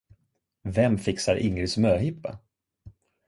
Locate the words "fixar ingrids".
1.07-1.77